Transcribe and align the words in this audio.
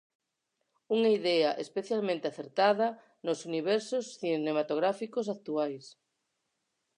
Unha 0.95 1.09
idea 1.19 1.57
especialmente 1.63 2.25
acertada 2.27 2.87
nos 3.25 3.39
universos 3.49 4.05
cinematográficos 4.21 5.25
actuais. 5.35 5.85